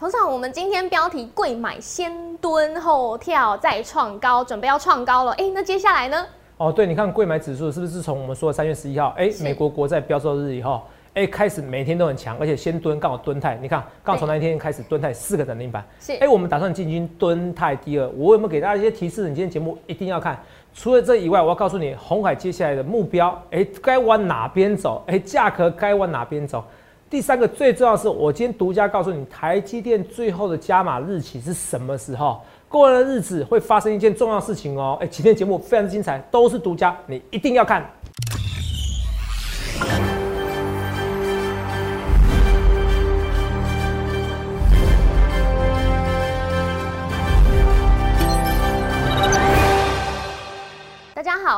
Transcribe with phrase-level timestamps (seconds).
[0.00, 5.32] 头场，我们今天标题贵买先蹲后跳再创高，准备要创高了。
[5.32, 6.24] 哎，那接下来呢？
[6.56, 10.82] 哦，对，你看贵买指数是不是从我们说的三月十一号，哎，美国国债标售日以后，
[11.14, 15.84] 哎，开始每天都很强，而且先蹲刚好蹲泰，你看刚好从那一天开始蹲泰四个涨停板。
[15.98, 19.22] 是，哎，我们打算进军蹲泰第二，我有没有给大家一些提示？
[19.22, 20.40] 你今天节目一定要看。
[20.72, 25.02] 除了这以外，我要告诉你，红海接下来的目标，哎，该往哪边走？
[25.08, 26.64] 哎，价格该往哪边走？
[27.10, 32.38] 第三个最重要的是，我今天独家告诉你，台积电最后的加码日期是什么时候？
[32.68, 34.98] 过完的日子会发生一件重要事情哦！
[35.00, 37.82] 哎，今天节目非常精彩，都是独家，你一定要看。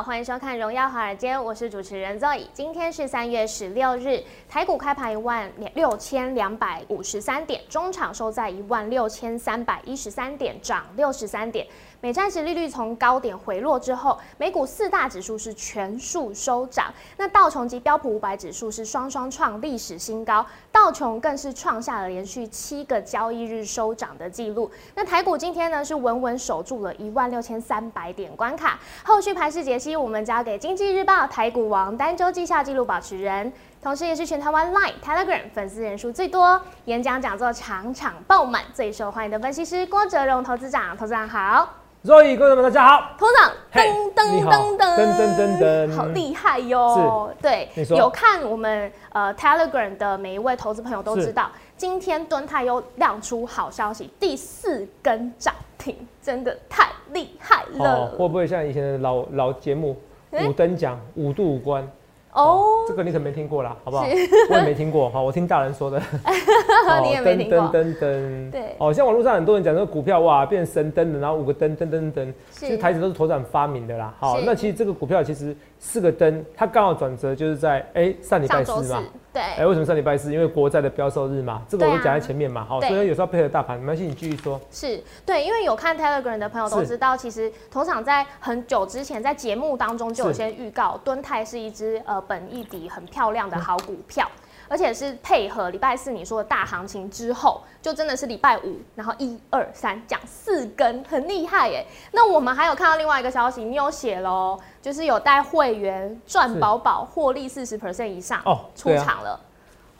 [0.03, 2.47] 欢迎收看《荣耀华尔街》，我是主持人 Zoe。
[2.53, 11.67] 今天是三月十六日，台股开盘一万六千两百五十三点，中场收在一万六千三百一十三点，涨六十三点。
[11.99, 16.91] 美债值利率从高点回落之后，美股四大指数是全数收涨。
[17.17, 24.71] 那道琼及标普五百指数是双双创历史新高，道琼更是创下了连续七个交易日收涨的记录。
[24.95, 28.79] 那台股今天呢是稳稳守住了一万六千三百点关卡。
[29.03, 40.95] 后续盘势解析，我们交给经济日报台股王单周绩效记录保持人，同时也是全台湾 Line、Telegram 粉丝人数最多、演讲讲座场场爆满、最受欢迎的分析师郭哲荣投资长。
[40.97, 41.67] 投资长好。
[42.03, 43.11] 若意，各位们，大家好。
[43.15, 47.31] 头长，噔噔噔噔噔噔噔，好厉害哟！
[47.39, 58.07] 对，有看我们呃 Telegram 的每一位投资朋友都知道，今天敦泰又亮出好消息，第四根涨停，真的太厉害了。
[58.17, 59.97] 会不会像以前的老老节目
[60.31, 61.89] 五等奖五度五关？
[62.33, 64.05] 哦，这个你可没听过啦，好不好？
[64.49, 66.01] 我也没听过，好，我听大人说的。
[67.03, 67.57] 你也没听过。
[67.57, 74.13] 噔噔噔对，哦，像网络上很多人讲说股票哇变神灯的，然后五个灯噔噔噔，其实台子都是头长发明的啦。
[74.17, 79.03] 好，那其实这个股票其实四个灯，它刚好转折就是在哎上礼拜四嘛。
[79.33, 80.31] 对，哎，为什么上礼拜四？
[80.31, 84.61] 因为国债的标售日嘛，这个我都讲在前面嘛，好，所以有时候配合大盘，没关系，你继续说。
[84.69, 94.29] 是对，因为有看 Telegram 的朋友都知道，其实头场在很久之前在节目当中就有先预告，敦泰是一只呃本益底很漂亮的好股票。
[94.71, 101.85] 而且是配合礼拜四你说的大行情之后，就真的是礼拜五，然后一二三讲四根，很厉害耶。
[102.13, 109.37] 那我们还有看到另外一个消息，你有写喽，就是有带会员赚饱饱，获利四十 percent 以上哦，出场了。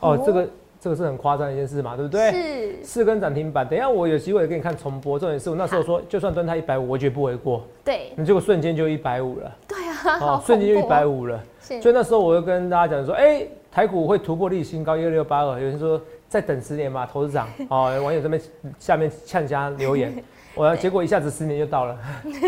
[0.00, 0.48] 哦，这个
[0.80, 2.32] 这个是很夸张的一件事嘛，对不对？
[2.32, 3.68] 是四根涨停板。
[3.68, 7.62] 等一下我有机会给你看重播，重点是我那时候说，就算蹲它一百五，我绝不为过。
[7.84, 9.52] 对，你结果瞬间就一百五了。
[9.68, 11.38] 对啊，哦， 瞬间就一百五了。
[11.60, 13.46] 所以那时候我就跟大家讲说，哎。
[13.72, 17.48] 台股会突破历史新高一二六八二，有人说再等十年吧， 投资长。
[17.70, 18.40] 哦，网友这边
[18.78, 20.14] 下面呛家留言，
[20.54, 21.98] 我结果一下子十年就到了，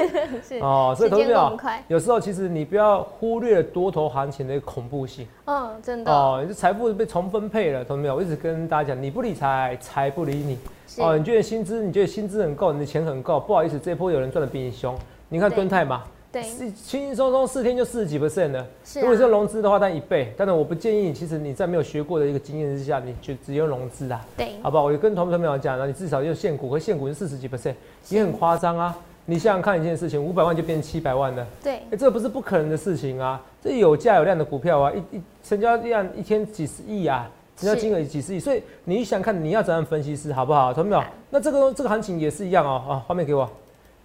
[0.61, 1.57] 哦，所以投资者
[1.89, 6.13] 有时候其实你不要忽略多头行情的恐怖性，嗯，真的。
[6.13, 8.17] 哦，你的财富被重分配了，懂没有？
[8.17, 10.59] 我一直跟大家讲，你不理财，财不理你，
[11.03, 14.95] 哦，你觉得薪资，你觉得薪资很够，你的钱很够，不好意思，这波有人赚的比你凶，
[15.31, 16.05] 你看敦泰嘛。
[16.43, 18.67] 是轻轻松松四天就四十几 percent 了。
[18.97, 20.33] 如果是融资的话，但一倍。
[20.37, 24.25] 但是我不建议，其实你在没有学过的一个经验之下，你就只用融资啊。
[24.37, 24.85] 对，好不好？
[24.85, 27.75] 我就跟同学们讲了，你至少用现股和现股是四十几 percent，
[28.09, 28.97] 也很夸张啊。
[29.27, 31.47] 你想想看一件事情，五百万就变成七百万了。
[31.63, 33.41] 对，哎，这不是不可能的事情啊。
[33.63, 38.39] 这有价有量的股票啊，一一成交量一天几十亿啊，成交金额几十亿。
[38.39, 40.75] 所以你想看你要怎样分析师，好不好？
[40.75, 42.83] 同学们，那这个这个行情也是一样哦。
[42.87, 43.49] 啊，画面给我。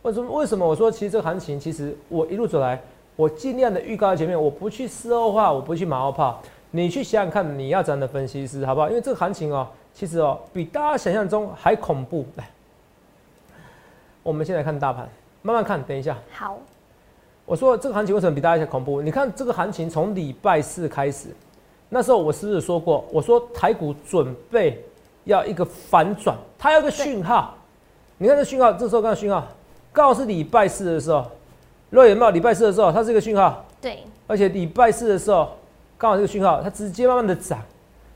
[0.02, 0.32] 为什么？
[0.34, 2.82] 为什么我说其实这个行情，其实我一路走来，
[3.16, 6.42] 我尽量的预告前面，我不去事后化，我不去马后炮。
[6.72, 8.90] 你去想想看，你要怎样的分析师，好不好？
[8.90, 12.26] 因为这个行情哦，其实哦，比大家想象中还恐怖。
[12.36, 12.48] 来，
[14.24, 15.10] 我们先来看大盘，
[15.42, 15.82] 慢慢看。
[15.84, 16.18] 等一下。
[16.32, 16.58] 好。
[17.46, 19.02] 我说这个行情为什么比大家恐怖？
[19.02, 21.30] 你看这个行情从礼拜四开始，
[21.90, 23.04] 那时候我是不是说过？
[23.12, 24.80] 我说台股准备
[25.24, 27.56] 要一个反转，它要个讯号。
[28.20, 29.48] 你看这讯号，这时候看讯号。
[29.92, 31.26] 刚好是礼拜四的时候，
[31.90, 33.66] 若有没有礼拜四的时候，它是一个讯号。
[33.82, 34.04] 对。
[34.28, 35.50] 而且礼拜四的时候，
[35.98, 37.60] 刚好这个讯号，它直接慢慢的涨。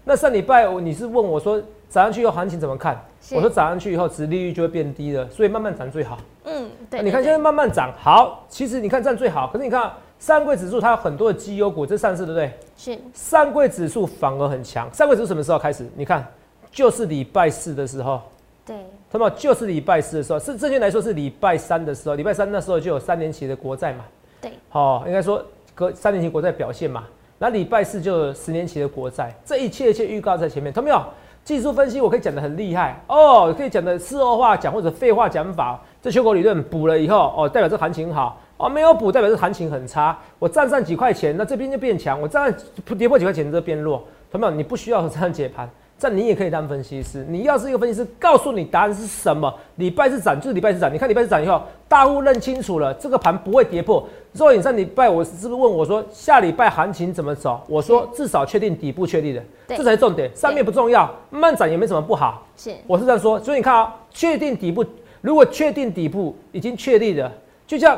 [0.06, 1.60] 那上礼拜我你是问我说，
[1.90, 3.04] 涨上去以后行情怎么看？
[3.31, 6.18] 我说涨上去以后，殖利率就会变低了，所以慢慢涨最好。
[6.44, 7.02] 嗯，对。
[7.02, 9.48] 你看现在慢慢涨，好，其实你看这样最好。
[9.48, 12.52] 可是你看上柜指数它有很多的绩优股，这上市对不对？
[12.78, 13.00] 是。
[13.14, 14.94] 上柜指数反而很强。
[14.94, 15.90] 上柜指数什么时候开始？
[15.96, 16.25] 你看，
[16.70, 18.22] 就是礼拜四的时候。
[18.66, 18.75] 对。
[19.13, 24.04] 那么就是礼拜四的时候，是这些来说是礼拜三的时候，礼拜三那时候就有三年期的国债嘛。
[24.42, 25.42] 对，好，应该说
[25.75, 27.04] 隔三年期国债表现嘛。
[27.38, 31.01] 那礼拜四就有十年期的国债，这一切一切预告在前面，看到没有？
[31.44, 35.80] 技术分析我可以讲的很厉害哦，可以讲的事后话讲或者废话讲法。
[36.01, 40.18] 这秋狗理论补了以后哦，代表这行情好哦，没有补代表这行情很差。
[40.39, 44.04] 我站上几块钱，那这边就变强；我站上跌破几块钱，这变弱。
[44.31, 45.69] 朋友们，你不需要这样解盘。
[46.03, 47.25] 这你也可以当分析师。
[47.29, 49.53] 你要是一个分析师，告诉你答案是什么？
[49.77, 50.94] 礼拜四涨就是礼拜四涨。
[50.94, 54.05] 你看礼拜四涨以后，大户认清楚了，这个盘不会跌破。
[54.33, 57.61] 若你上礼拜我是不是问我说下礼拜行情怎么走？
[57.69, 60.29] 我说至少确定底部确立的，这才是重点。
[60.35, 62.45] 上面不重要，慢涨也没什么不好。
[62.57, 63.39] 是，我是这样说。
[63.39, 64.83] 所以你看啊，确定底部，
[65.21, 67.31] 如果确定底部已经确立的，
[67.65, 67.97] 就像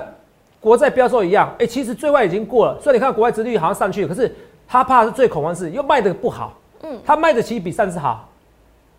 [0.59, 2.79] 国债标售一样，哎，其实最坏已经过了。
[2.79, 4.31] 所以你看国外殖率好像上去了，可是
[4.67, 6.53] 他怕是最恐慌是又卖的不好。
[6.85, 8.29] 嗯，他卖的其实比上次好。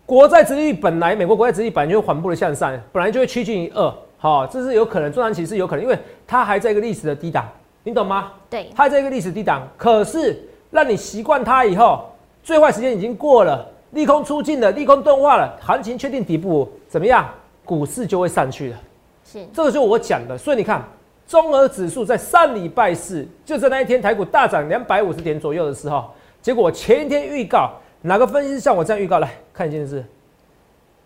[0.05, 7.47] 国债殖利率本来美国国债殖利率本来就缓步的向上，本来就会趋近于二，好，这是有可能，中长期是有可能，因为它还在一个历史的低档，
[7.83, 8.33] 你懂吗？
[8.49, 10.37] 对，它在一个历史低档，可是
[10.69, 12.05] 让你习惯它以后，
[12.43, 17.25] 最坏时间已经过了，利空出尽了，利空钝化了，行情确定底部怎么样？
[17.65, 18.77] 股市就会上去了。
[19.25, 20.81] 是，这个就是我讲的，所以你看，
[21.27, 26.09] 中俄指数在上礼拜四，就在那一天台股大涨两百五十点左右的时候，
[26.47, 27.73] 结果前一天预告。
[28.03, 29.19] 哪个分析师像我这样预告？
[29.19, 30.01] 来看一件事，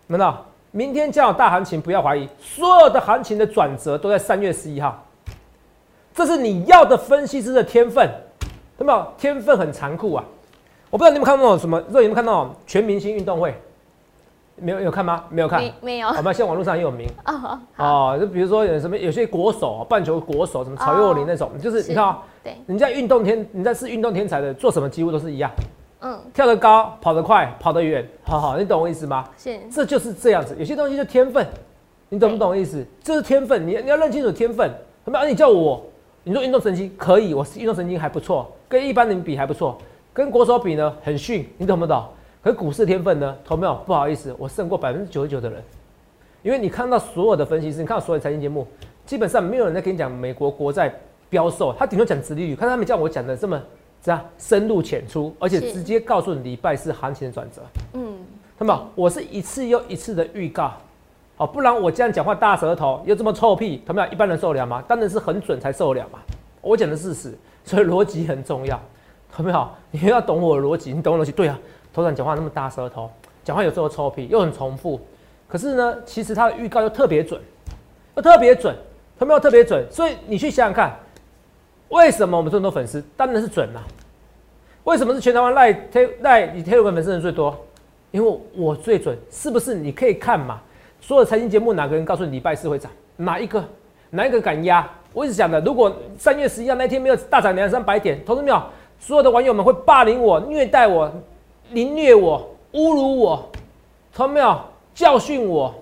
[0.06, 5.04] 难道，明天将有大行情，不要怀疑，所有的行情的转折都在三月十一号。
[6.14, 8.08] 这是你要的分析师的天分，
[8.78, 9.12] 那么？
[9.18, 10.24] 天分很残酷啊！
[10.90, 13.52] 我不知道你们看到什么，热有没有看到全明星运动会？
[14.56, 15.24] 没有有看吗？
[15.28, 16.08] 没有看，没有。
[16.08, 25.50] 好吧，现在网络上也有名 哦哦，就比如说有什么有些国手，棒球国手，什么曹佑林那种，就是你看啊，对，人家运动天，人家是运动天才的，做什么几乎都是一样。
[26.00, 29.24] 嗯，跳得高，跑得快，跑得远，好好，你懂我意思吗？
[29.38, 30.56] 是，这就是这样子。
[30.58, 31.46] 有些东西就天分，
[32.08, 32.84] 你懂不懂意思？
[33.02, 34.68] 这是天分，你你要认清楚天分。
[35.04, 35.24] 什么？
[35.24, 35.80] 你叫我，
[36.24, 39.78] 你说运动神经可以，我是运动神经还不错，跟一般人比还不错，
[40.12, 42.04] 跟国手比呢很逊，你懂不懂？
[42.42, 43.36] 可是股市天分呢？
[43.44, 43.74] 投没有？
[43.86, 45.62] 不好意思，我胜过百分之九十九的人，
[46.42, 48.66] 因为你看到所有的分析师，你看到所有财经节目，
[49.06, 50.92] 基本上没有人在跟你讲美国国债
[51.30, 53.60] 标售，他顶多讲殖利率，看他们叫我讲的这么。
[54.04, 57.62] 这样，深入浅出，而且直接告诉你礼拜四行情的转折。
[57.92, 58.18] 嗯，
[58.58, 60.72] 那么我是一次又一次的预告，
[61.36, 64.82] 好，不然我这样讲话大舌头又这么臭屁，他们一般人受得了吗？
[64.88, 66.18] 当然是很准才受得了嘛。
[66.60, 67.32] 我讲的事实，
[67.64, 68.82] 所以逻辑很重要，
[69.38, 69.68] 有没有？
[69.92, 71.30] 你要懂我的逻辑，你懂我逻辑？
[71.30, 71.56] 对啊，
[71.92, 73.10] 头长讲话那么大舌头，
[73.44, 75.00] 讲话有时候臭屁又很重复，
[75.48, 77.40] 可是呢，其实他的预告又特别准，
[78.16, 78.74] 又特别准，
[79.18, 79.84] 有没有特别准？
[79.90, 80.96] 所以你去想想看。
[81.88, 83.04] 为什么我们这么多粉丝？
[83.18, 83.82] 当然是准了。
[84.84, 87.54] 为什么是全台湾赖推赖以推文粉丝人最多？
[88.10, 89.74] 因为我最准，是不是？
[89.74, 90.58] 你可以看嘛。
[91.02, 92.90] 所有财经节目哪个人告诉你礼拜四会涨？
[93.16, 93.62] 哪一个？
[94.08, 94.88] 哪一个敢压？
[95.12, 98.66] 我一直讲的，如果三月十一号那天没有大涨两三百点，投资秒
[98.98, 101.12] 所有的网友们会霸凌我、虐待我、
[101.72, 103.50] 凌虐我、侮辱我，
[104.14, 104.64] 投资秒
[104.94, 105.74] 教训我。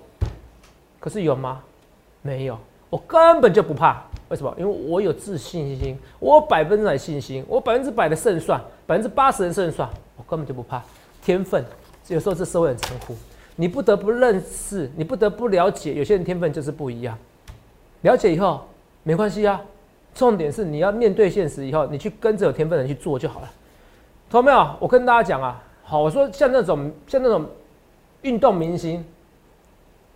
[0.99, 1.61] 可是有吗？
[2.21, 2.57] 没有，
[2.89, 4.03] 我根本就不怕。
[4.29, 4.53] 为什么？
[4.57, 10.81] 因为我有自信心，我百分之百信心，我百分之百的胜算，百分之八十的胜算，我根本就不怕。
[11.21, 11.65] 天分，
[12.07, 13.13] 有时候这社会很残酷，
[13.57, 17.17] 你不得不认识，你不得不了解，有些人天分就是不一样。
[18.01, 18.61] 了解以后
[19.03, 19.61] 没关系啊，
[20.15, 23.51] 重点是你要面对现实以后，你去跟着有天分的人去做就好了。
[24.29, 24.75] 同没有？
[24.79, 25.61] 我跟大家讲啊，
[25.91, 27.45] 好，我说像那种像那种
[28.21, 29.03] 运动明星，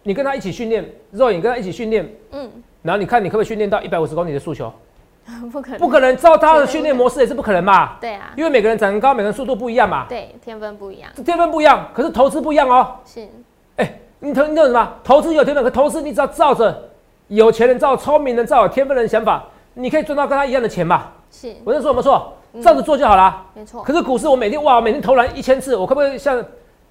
[0.04, 2.50] 你跟他一起训练，肉眼跟他一起训练，嗯。
[2.82, 4.72] 然后你看，你可不可以训练到一百五十公里的速球？
[5.52, 6.16] 不可能，不可能。
[6.16, 7.98] 照他的训练模式也是不可能嘛。
[8.00, 10.06] 对啊，因为每个人长得高，每个人速度不一样嘛。
[10.08, 11.12] 对，天分不一样。
[11.26, 12.96] 天分不一样，可是投资不一样哦。
[13.04, 13.28] 是。
[13.76, 14.94] 哎，你投你懂什么？
[15.04, 16.90] 投资有天分，可投资你只要照着
[17.28, 21.12] 有钱人照、聪明人照、有天分人想法，你可以赚到跟他一样的钱嘛。
[21.30, 21.54] 是。
[21.66, 22.32] 我在说什么错？
[22.62, 23.46] 照着做就好了。
[23.54, 23.84] 没错。
[23.84, 26.44] 可是股市，我每天哇，每天投篮一千次，我可不可以像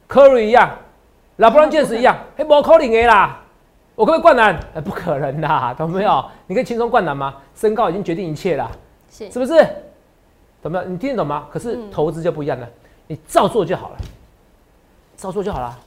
[0.07, 0.71] 科瑞一样，
[1.37, 3.41] 老布朗剑士一样，嘿，不可能的啦。
[3.97, 4.59] 我可不可以灌篮？
[4.75, 6.25] 呃， 不可能的，懂没有？
[6.47, 7.37] 你可以轻松灌篮吗？
[7.55, 8.71] 身高已经决定一切了，
[9.11, 9.65] 是是不是？
[10.63, 10.85] 懂没有？
[10.85, 11.47] 你听得懂吗？
[11.53, 12.69] 可是投资就不一样了，
[13.07, 13.97] 你照做就好了，
[15.17, 15.79] 照做就好了，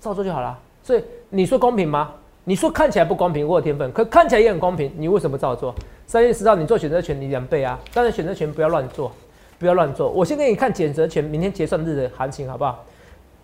[0.00, 0.56] 照做就好了。
[0.82, 2.12] 所以你说公平吗？
[2.44, 5.74] 你说看起来不公平，我有天分，可看起来也很公平，你为什么照做？
[6.06, 7.78] 三月十号你做选择权，你两倍啊！
[7.92, 9.10] 但是选择权不要乱做，
[9.58, 10.08] 不要乱做。
[10.10, 12.84] 我先给你看选择权明天结算日的行情，好不好？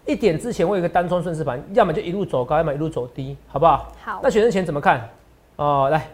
[0.06, 3.90] 一点之前，我有个单冲顺势盘，要么就一路走高，要么一路走低，好不好？
[4.04, 4.20] 好。
[4.22, 5.08] 那选择权怎么看？
[5.56, 6.06] 哦，来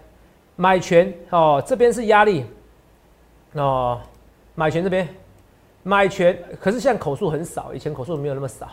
[0.54, 2.44] 买权哦，这边是压力
[3.52, 4.00] 哦，
[4.54, 5.06] 买权这边
[5.82, 8.68] 买权，可是现在口数很少，以前口数没有那么少。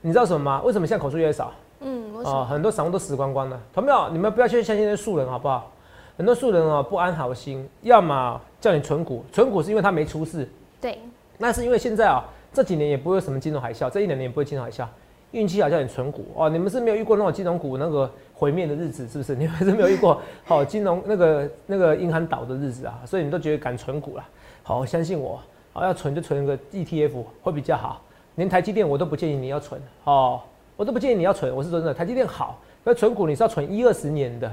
[0.00, 0.62] 你知道什么吗？
[0.62, 1.52] 为什么现在口数越少？
[1.80, 3.60] 嗯，哦，很多散户都死光光了。
[3.74, 4.08] 同没有？
[4.10, 5.70] 你们不要去相信那些素人，好不好？
[6.20, 10.46] 很多素人哦，不安好心，要么叫你存股，存股是因为他没出事。
[10.78, 10.98] 对。
[11.38, 12.22] 那是因为现在啊。
[12.52, 14.86] 这几年也不会有什么金融海啸，这一两年也不会金融海啸。
[15.30, 19.34] 运气好叫你存股哦，你们是没有遇过那种金融股那个毁灭的日子，是不是？
[19.38, 24.28] 你们是没有遇过好金融那个那个银行倒的日子啊，所以你都觉得敢存股了。
[24.62, 25.40] 好，相信我，
[25.72, 28.02] 好要存就存个 ETF 会比较好。
[28.34, 30.40] 连台积电我都不建议你要存哦，
[30.76, 31.54] 我都不建议你要存。
[31.54, 34.52] 我是说真的，台积电好，那存股你是要存一二十年的，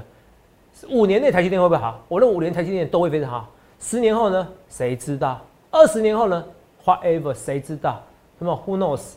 [0.86, 2.00] 五年内台积电会不会好？
[2.08, 3.48] 我认为五年台积电都会非常好。
[3.80, 4.46] 十年后呢？
[4.68, 5.40] 谁知道？
[5.70, 6.44] 二十年后呢
[6.84, 8.02] ？Whatever，谁知道？
[8.38, 9.14] 什么？Who knows？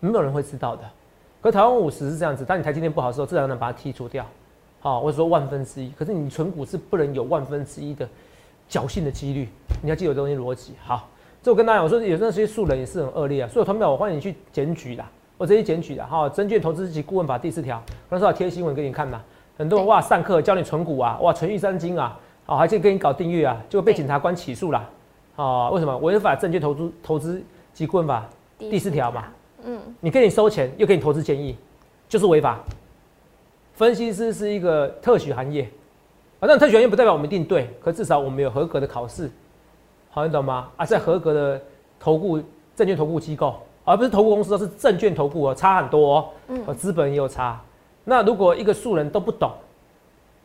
[0.00, 0.82] 没有人会知道的。
[1.40, 4.24] 可台湾五十是这样子，当你台积电不好的时候，自然能把它剔除掉。
[4.80, 8.08] 好，我说万分之一，可是你存股是不能有万分之一的
[8.70, 9.48] 侥幸的几率。
[9.82, 10.74] 你要记得这东西逻辑。
[10.84, 11.08] 好，
[11.42, 13.48] 这我跟大家讲我说，有那些素人也是很恶劣啊。
[13.48, 16.06] 所以，同表我欢迎你去检举啦，我直接检举的。
[16.06, 19.22] 哈，证券投资及顾问法第四条，那时候贴新闻给你看嘛。
[19.58, 24.88] 很多人哇上课教你存股啊，哇存玉三金啊，哦还去跟你搞订阅啊，就被检察官起诉了。
[25.34, 28.24] 啊，为什么违法证券投资投资及顾问法
[28.56, 29.24] 第四条嘛？
[29.64, 31.56] 嗯，你给你收钱，又给你投资建议，
[32.08, 32.60] 就是违法。
[33.74, 35.64] 分析师是一个特许行业，
[36.38, 39.28] 啊，但特许行业不代表我们一定对，可至少我们有合格的考试，
[40.10, 40.68] 好，你懂吗？
[40.76, 41.60] 啊，在合格的
[41.98, 42.38] 投顾
[42.76, 47.60] 证券投顾机构，而不是投顾公司，都是证券投顾哦，差很多哦，嗯，资本也有差。
[48.08, 49.52] 那如果一个素人都不懂，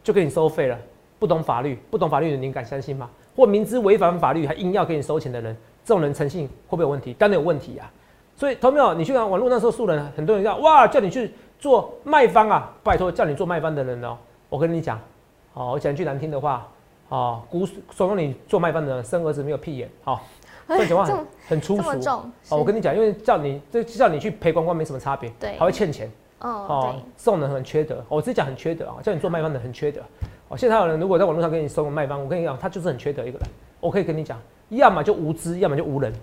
[0.04, 0.78] 就给你收费了，
[1.18, 3.10] 不懂法律，不懂法律的，你敢相信吗？
[3.38, 5.56] 或明知违反法律还硬要给你收钱的人，
[5.86, 7.14] 这种人诚信会不会有问题？
[7.14, 7.90] 当然有问题啊。
[8.36, 14.18] 所以，投票，你去看网络那时候素人，很多人叫哇，叫你去做卖方啊，拜托叫你做卖方的人哦，
[14.50, 15.00] 我跟你讲，
[15.54, 16.68] 哦，我讲句难听的话，
[17.08, 20.22] 哦，鼓怂恿你做卖方的人生儿子没有屁眼，好，
[20.68, 22.10] 这句话很很粗俗，
[22.50, 26.12] 哦，我跟你讲，因为叫你这叫你去赔光光没什么差别，对，还会欠钱，
[26.44, 30.02] 哦，这种人很缺德，我直接讲很缺德啊，叫你做卖方的很缺德，
[30.50, 33.48] 哦，现在有人如果在网络上跟你收卖方，我跟你讲，他就是很缺德一个人，
[33.80, 34.38] 我可以跟你讲，
[34.70, 36.14] 要么就无知，要么就无人。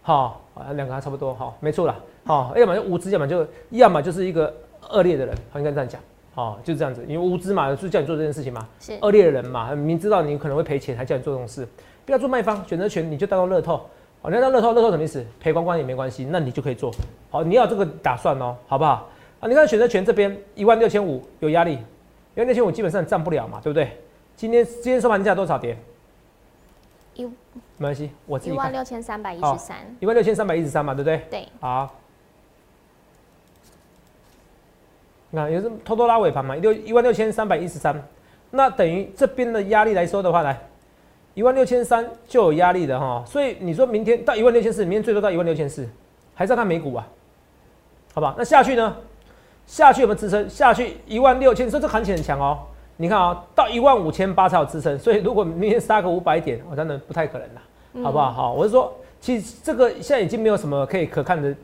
[0.00, 4.52] 好，啊，两个还差不多，好，没错啦，好，要么就无知，要么就，要么就是一个
[4.90, 6.00] 恶劣的人，好，应该这样讲，
[6.34, 8.98] 好，就是这样子，因为无知嘛，是叫你做这件事情嘛，是。
[9.02, 11.68] 恶劣的人嘛，明知道你可能会赔钱，还叫你做这种事，
[12.06, 13.80] 不要做卖方，选择权你就当做乐透，
[14.22, 15.24] 好，你要当乐透，乐透什么意思？
[15.40, 16.92] 赔光光也没关系，那你就可以做，
[17.28, 19.08] 好，你要这个打算哦，好不好？
[19.40, 21.74] 啊，你看选择权这边一万六千五有压力，
[22.36, 24.00] 一万六千五基本上占不了嘛，对不对？
[24.36, 25.76] 今天今天收盘价多少点？
[27.14, 27.32] 一没
[27.78, 31.20] 关系，我自己一万六千三百一十三，一万六千三百一十三嘛，对不对？
[31.28, 31.48] 对。
[31.58, 31.92] 好，
[35.30, 38.00] 你看也是偷偷拉尾盘嘛，六一万六千三百一十三，
[38.52, 40.56] 那等于这边的压力来说的话，来
[41.34, 45.88] 一万六千三就有压力的哈，所以你说明天到一万六千四，明天最多到一万六千四，
[46.34, 47.06] 还是要看美股啊，
[48.14, 48.34] 好吧？
[48.36, 48.96] 那下去呢？
[49.66, 50.48] 下去有没有支撑？
[50.50, 52.58] 下去一万六千，所以这行情很强哦。
[52.98, 58.30] 你看啊，到一万五千八才有支撑，所以如果明天杀个五百点，我真的不太可能了，好不好？
[58.30, 61.54] 好，我是说，其实这个现在已经没有什么可以可看的，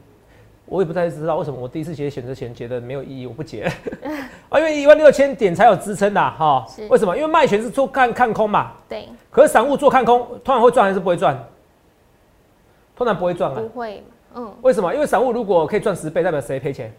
[0.68, 3.64] 我也不太知道为什么我第一次写选择权觉得没有意义，我不解
[4.50, 7.16] 啊，因为一万六千点才有支撑的哈，为什么？
[7.16, 11.38] 因为卖权是做看看空嘛，对，可是散户做看空，通常会赚还是不会赚？
[12.94, 14.02] 通常不会赚啊，不会，
[14.34, 14.92] 嗯，为什么？
[14.92, 16.92] 因为散户如果可以赚十倍，代表谁赔钱？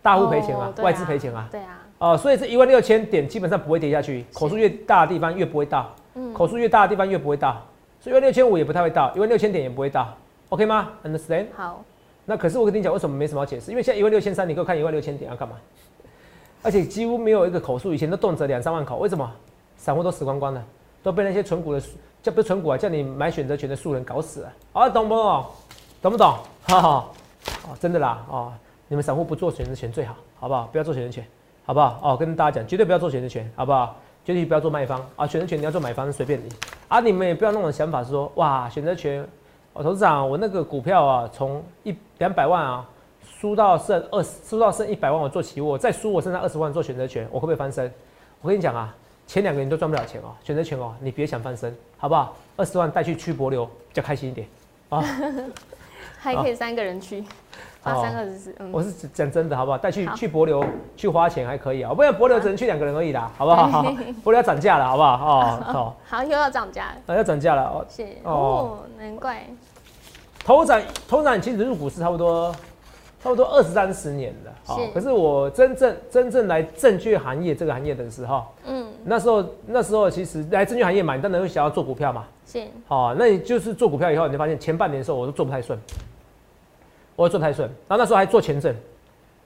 [0.00, 1.78] 大户赔钱啊，外资赔钱啊，对啊。
[1.98, 7.60] 哦，所以这一万六千点基本上不会跌下去，口数越大的地方越不会到，嗯，口数越大的地方越不会到，
[8.00, 10.12] 所以一万六千五也不太会到，一万六千点也不会到
[10.48, 11.46] ，OK 吗？Understand？
[11.56, 11.84] 好。
[12.32, 13.70] 那可是我跟你讲，为什么没什么好解释？
[13.70, 15.56] 因为现在一万六千三，你给我看一万六千点要干嘛？
[16.62, 19.30] 而且几乎没有一个口数，以前都动辄两三万口，为什么？
[19.76, 20.64] 散户都死光光了，
[21.02, 21.82] 都被那些纯股的
[22.22, 24.52] 叫不是纯股啊，叫你买选择权的素人搞死了。
[24.72, 25.44] 啊，懂不懂？
[26.00, 26.38] 懂不懂？
[26.62, 27.10] 哈哈，
[27.68, 28.50] 哦，真的啦，哦，
[28.88, 30.66] 你们散户不做选择权最好，好不好？
[30.72, 31.22] 不要做选择权。
[31.66, 32.00] 好不好？
[32.02, 33.94] 哦，跟大家讲，绝对不要做选择权，好不好？
[34.24, 35.26] 绝对不要做卖方啊！
[35.26, 36.48] 选择权你要做买方随便你
[36.88, 36.98] 啊！
[37.00, 39.22] 你们也不要那种想法，是说哇，选择权，
[39.74, 42.86] 我董事长，我那个股票啊，从一两百万啊，
[43.24, 47.90] 输到剩二十，输到剩一百万，我做期货，再输我剩下二十万做选择权，我会不会翻身？
[48.42, 48.94] 我跟你讲啊，
[49.26, 52.36] 前两个人都赚不了钱哦，选择权哦，你别想翻身，好不好？
[52.56, 54.46] 二十万带去去博流，比较开心一点
[54.90, 55.02] 啊，
[56.20, 57.24] 还可以三个人去。
[57.82, 59.76] 八三二十四，我是讲真的，好不好？
[59.76, 60.64] 带去去博流
[60.96, 63.82] 去花钱还可以啊，不然博流只能去两个人而已啦， 好不好？
[64.22, 65.12] 博流要涨价了，好不好？
[65.12, 67.84] 哦， 好，好又要涨价了，要涨价了哦。
[67.88, 69.44] 是哦，难怪。
[70.44, 72.52] 头涨头涨，其实入股是差不多
[73.20, 85.76] 差不多二十三十年的，好，可是我真正真正来证券行业这个行业的时候，嗯，那时候那时候其实来证券行业嘛，你当然会想要做股票嘛，是，好，那你就是做股票以后，你就发现前半年的时候我都做不太顺。
[87.16, 88.74] 我做太顺，然后那时候还做前证，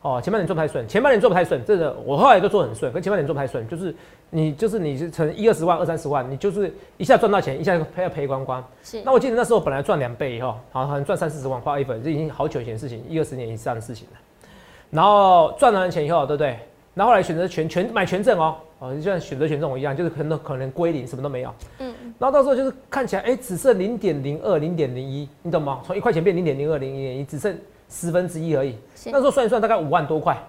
[0.02, 3.94] 哦，前半年做不太顺，前半年做不太顺，这个我后来都做很顺，跟前半年做不太顺，就是
[4.30, 8.64] 你就是你是成一二十万、二三十万，你就是一下赚到钱，一下赔要赔光光。
[8.82, 14.18] 是那我记得那时候本来赚两倍以后，好像赚三四十万花一本，这已经好久以前的事情，一二十年以上的事情了。
[14.90, 16.58] 然后赚完钱以后，对不对？
[16.96, 21.54] 然后后来选择权权买权证哦，哦，就像选择权这种一样，就是可能可能归零，什么都没有。
[21.78, 25.82] 嗯，然后到时候就是看起来，哎，只剩零点零二、零点零一，你懂吗？
[25.84, 27.54] 从一块钱变零点零二、零点一，只剩
[27.90, 28.74] 十分之一而已。
[29.04, 30.42] 那时候算一算，大概五万多块，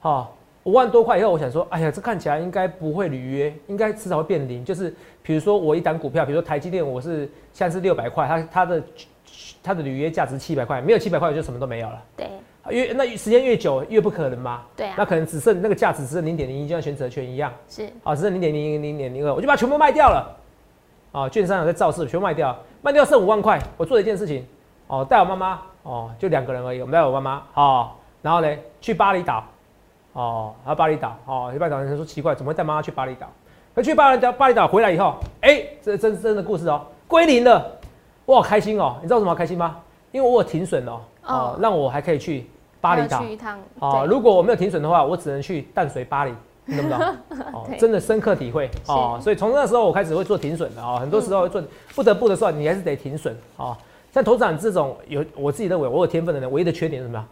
[0.00, 4.62] 好、五万多块以后，我想说，哎呀，这看起来应该不会履约，应该迟早会变零。
[4.62, 7.20] 就是比如说我一档股票，比如说台积电，我是
[7.54, 8.82] 现在是六百块，它它的
[9.62, 12.02] 它的履约价值七百块，没有七百块我就什么都没有了。
[12.18, 12.28] 对
[12.68, 17.50] 越那时间越久越不可能嘛，对啊那可能只剩那个价值只剩零点零一，就像选择权一样。
[17.68, 20.36] 是啊，只剩零点零零零点零二，我就把它全部卖掉了。
[21.12, 23.58] 啊，券商有在造势，全部卖掉，卖掉剩五万块。
[23.76, 24.46] 我做了一件事情，
[24.86, 27.90] 哦，带我妈妈，哦，就两个人而已，我们带我妈妈，哦，
[28.22, 28.48] 然后呢，
[28.80, 29.44] 去巴厘岛，
[30.12, 33.26] 哦，然后巴厘岛，哦，一般岛人说奇怪，怎么会带妈妈去巴厘岛？
[33.74, 37.78] 可去巴厘岛，巴厘岛回来以后，哎、这真真的故事哦，归零了，
[38.24, 39.78] 我好开心哦，你知道为什么好开心吗？
[40.12, 41.00] 因为我有停损哦，
[41.30, 42.46] 哦哦，让我还可以去
[42.80, 43.20] 巴厘岛。
[43.22, 46.34] 去一趟哦，如果我没有停损的话，我只能去淡水巴黎，
[46.66, 47.00] 你懂不懂？
[47.52, 49.18] 哦，真的深刻体会哦。
[49.22, 51.62] 所以从那时候我开始会做停损的哦，很多时候会做
[51.94, 53.76] 不得不的时候，你还是得停损哦。
[54.12, 57.24] 像投资长这种有我自己认为我有天分的人，唯一的缺点是什么？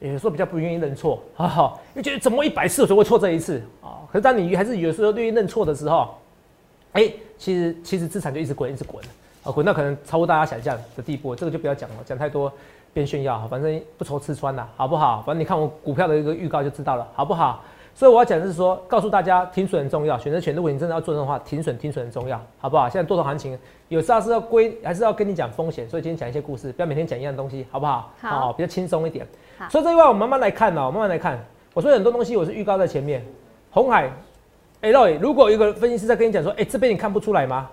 [0.00, 6.14] 有时候比较不愿意认错，哈 哈，就觉得怎么一百次我就会错这一次啊、可是当你还是有时候愿意认错的时候，
[6.92, 9.02] 哎、其实其实资产就一直滚一直滚
[9.42, 12.52] 啊，滚到可能超乎大家想象的地步，这个就不要讲了，讲太多
[12.96, 15.22] 变炫耀，反正不愁吃穿啦，好不好？
[15.26, 17.62] 反正你看我股票的一个预告就知道了，好不好？
[17.94, 22.88] 所以我要讲的是说，告诉大家停损很重要，选择权如果你真的要做的话，停损停损很重要，好不好？
[22.88, 23.58] 现在多头行情
[23.90, 28.10] 有时候是要归，还是要跟你讲风险，所以今天讲一些故事，不要每天讲一样东西，好不好？
[28.22, 29.26] 好哦，比较轻松一点。
[29.68, 31.38] 所以这一块我们慢慢来看哦，慢慢来看。
[31.74, 33.22] 我说很多东西我是预告在前面，
[33.70, 34.10] 红海，
[34.80, 37.68] 哎、肉如果有一个分析师在跟你讲说，哎、这边你看不出来吗？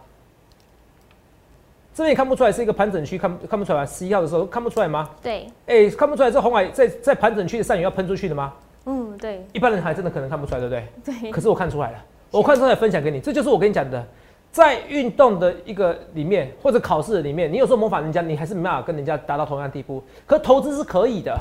[1.93, 3.85] 这边也看不出来是一个盘整区，看看不出来吗？
[3.85, 5.09] 十一号的时候看不出来吗？
[5.21, 8.53] 对，哎、看不出来这红海在在盘整区的上缘要喷出去的吗？
[8.85, 10.87] 嗯对一般人还真的可能看不出来，对不对？
[11.21, 11.97] 对可是我看出来了，
[12.31, 14.03] 我看出来分享给你，这就是我跟你讲的，
[14.51, 20.03] 在运动的一个里面或者考试的里面，你有时候模仿人家，你还是没办法跟人家达到同样的地步。
[20.25, 21.37] 可投资是可以的，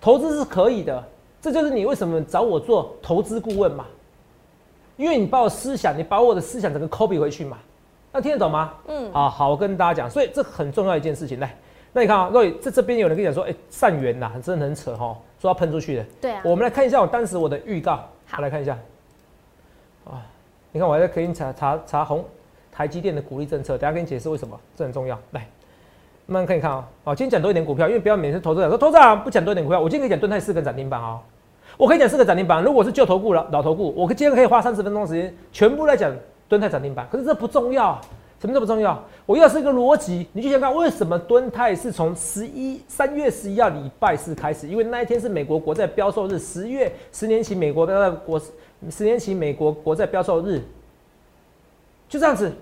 [0.00, 1.04] 投资是可以的，
[1.40, 3.84] 这就是你为什么找我做投资顾问嘛，
[4.96, 7.58] 因为你把我思想，你把我的思想整个 copy 回去嘛，
[8.14, 8.72] 那听得懂吗？
[8.86, 11.40] 嗯啊，好，我跟大家讲，所以这很重要一件事情。
[11.40, 11.52] 来，
[11.92, 16.04] 那你看啊，若这这边有人跟你讲说，哎、善缘呐，真的很扯哈，说要喷出去的。
[16.20, 17.96] 对啊，我们来看一下我当时我的预告，
[18.26, 18.78] 好我来看一下。
[20.04, 20.22] 啊，
[20.70, 22.24] 你看我还在给你查查查红
[22.70, 25.18] 台积电的鼓励政策，等一下跟你解释为什么，这很重要。
[25.32, 25.40] 来，
[26.26, 27.16] 慢慢看一看啊、哦。
[27.16, 31.18] 今天讲多一点股票，因为不要每次投资者说投资者不讲多一点股票，我今天可以讲盾泰四个涨停板哦。
[31.76, 36.14] 我可以讲四个涨停板，如果是旧投顾老老投顾，我今天可以花三十分钟的时间全部来讲
[36.54, 37.06] 敦泰涨停板。
[37.10, 38.00] 可是这不重要，
[38.40, 39.02] 什么都不重要。
[39.26, 48.40] 我要是一个逻辑，你就想看为什么蹲泰是从十一三月十一号礼拜四开始，因为那一天是美国国债标售日，十月十年期美国的国
[48.88, 50.62] 十年期美国国债标售日，
[52.08, 52.52] 就这样子。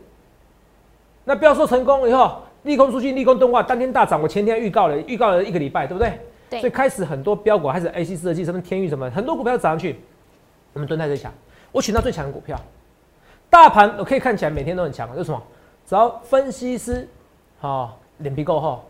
[1.25, 4.23] 那标售成功以后，利空出去，利空钝化，当天大涨。
[4.23, 6.19] 我前天预告了，预告了一个礼拜，对不对？
[6.49, 9.97] 对所以开始很多标股，开始 AC 设计，什么天域什么，很多股票涨上去。
[10.73, 11.33] 我们蹲在最强，
[11.71, 12.59] 我选到最强的股票。
[13.53, 15.43] 大盘我可以看起来每天都很强，为什么？
[15.87, 17.07] 只要分析师，
[17.61, 18.83] 哦，脸皮够厚，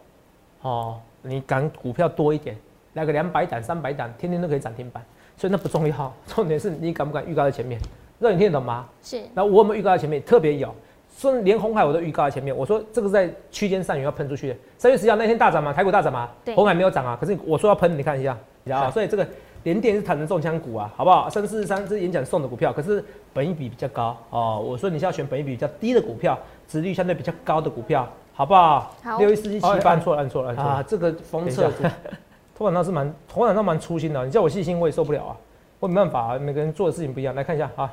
[0.61, 2.57] 哦，你敢股票多一点，
[2.92, 5.05] 来个两百档、三百档，天天都可以涨停板。
[5.37, 7.81] 所以那不重要，重点是你敢不敢预告在前面，
[8.20, 8.87] 那你听得懂吗？
[9.03, 10.22] 是那我有没有预告在前面？
[10.22, 10.72] 特别有，
[11.16, 12.57] 说连红海我都预告在前面。
[12.57, 14.57] 我说这个在区间上缘要喷出去的。
[14.79, 17.18] 三月十号那天大涨嘛，台股大涨嘛对，红海没有涨啊。
[17.20, 18.38] 可是我说要喷，你看一下，
[18.70, 19.27] 啊，好所以这个
[19.64, 21.31] 连电是坦诚中枪股啊，好不好？
[21.31, 24.61] 三四四三这是演讲送的股票，可是本益比比较高哦。
[24.64, 28.92] 我说你是要选本益比比较低的股票，殖利率相对比较高的股票，好不好？
[29.03, 30.70] 好六一四七七按错了，按错了，按错了。
[30.70, 31.94] 啊，这个封测等一
[32.59, 35.37] 头晚上是蛮头晚倒蛮粗心的，你叫我细心我也受不了啊，
[35.79, 37.35] 我没办法、啊，每个人做的事情不一样。
[37.35, 37.92] 来看一下啊，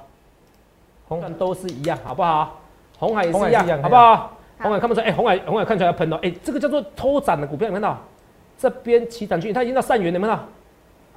[1.08, 2.60] 红海都是一样，好不好？
[2.98, 4.16] 红海也是一样，红海是一样好不好？
[4.16, 7.98] 好红海看不出来，哎、红海红海看出来要喷了，哎、这个叫做偷涨的股票，有没有看到？
[8.58, 10.50] 这边起涨区，它已经到善元，有没有看到？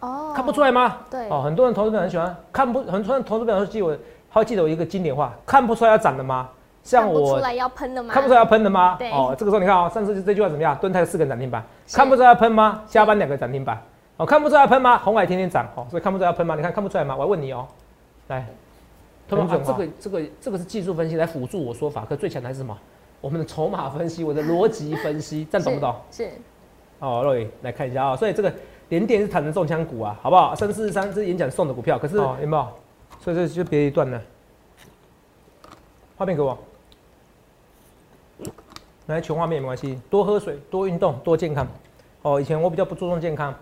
[0.03, 0.99] 哦，看不出来吗？
[1.09, 3.97] 对哦，很多人投资朋友很喜欢看不，很多人投资朋友记我，
[4.31, 6.49] 他会记得我一个经典话，看不出来要涨的吗？
[6.83, 8.13] 像我看不出来要喷的吗？
[8.13, 8.97] 看不出来要喷的吗？
[8.99, 10.77] 对哦，这个时候你看哦，上次这句话怎么样？
[10.81, 11.63] 蹲泰四个涨停板，
[11.93, 12.83] 看不出来要喷吗？
[12.89, 13.81] 加班两个涨停板，
[14.17, 14.99] 哦，看不出来要喷吗？
[14.99, 16.57] 红海天天涨，哦，所以看不出来要喷吗？
[16.57, 17.15] 你看看不出来吗？
[17.15, 17.65] 我要问你哦，
[18.27, 18.45] 来，
[19.29, 22.77] 他们啊，这个这个这个是技术分析来辅助我说法，可最强的还是什么？
[23.21, 25.95] 我们的筹码分析，我的逻辑分析，这样懂不懂？
[26.11, 26.25] 是？
[26.25, 26.31] 是
[26.99, 28.53] 哦，若雨来看一下啊、所以这个
[28.93, 30.55] 连电是谈的中枪股啊，好不好？
[30.55, 32.69] 三四三是演讲送的股票，可是有没有？
[33.23, 34.21] 所以这就别一段了。
[36.15, 36.59] 画面给我，
[39.07, 41.67] 来全画面没关系，多喝水，多运动，多健康。
[42.21, 43.55] 哦，以前我比较不注重健康，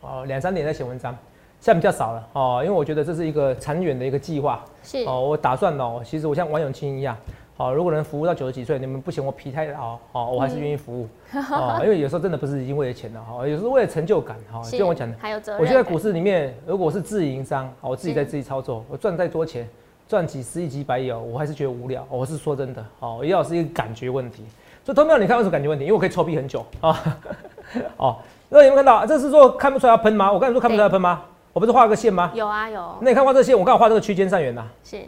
[0.00, 1.14] 哦，两三点在写文章，
[1.60, 4.64] 现在比较少了哦，因为我觉得这是一个长远的一个计划。
[4.82, 7.14] 是哦，我打算哦，其实我像王永庆一样，
[7.56, 11.08] 哦，如果能服务到九十几岁，你们不嫌我皮太老，哦，我还是愿意服务。
[11.52, 14.60] 哦，因为有时候真的不是已经为了钱的哈，有时候为了成就感哈。
[14.62, 15.60] 就像我讲的，还有责任。
[15.60, 19.68] 我现在股市里面，如果我是自营商，我自己在自己操作，我赚再多钱，
[20.08, 22.04] 赚几十亿、几百亿哦，我还是觉得无聊。
[22.10, 24.44] 我是说真的，哦，要是一个感觉问题。
[24.84, 25.84] 所以投票你看为什么感觉问题？
[25.84, 27.16] 因为我可以抽币很久啊。
[27.96, 28.16] 哦，
[28.48, 29.06] 那有没有看到？
[29.06, 30.32] 这是说看不出来要喷吗？
[30.32, 31.22] 我刚才说看不出来要喷吗？
[31.52, 32.32] 我不是画个线吗？
[32.34, 32.96] 有啊有。
[33.00, 34.66] 那你看画这个线，我刚好画这个区间上缘呐。
[34.82, 34.98] 是。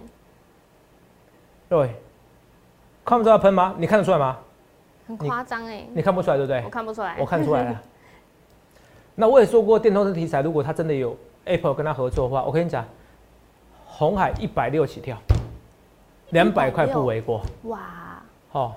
[1.69, 1.91] 对。
[3.07, 3.75] 看不出来喷吗？
[3.79, 4.37] 你看得出来吗？
[5.07, 5.87] 很夸张哎。
[5.95, 6.63] 你看不出来对不对？
[6.65, 7.17] 我看不出来。
[7.19, 7.83] 我看出来了。
[9.15, 11.17] 那我也说过，电动车题材，如果它真的有
[11.47, 12.85] Apple 跟他合作的话，我跟你讲，
[13.87, 15.17] 红海一百六起跳，
[16.31, 17.41] 两百块不为过。
[17.63, 17.81] 哇。
[18.51, 18.77] 好。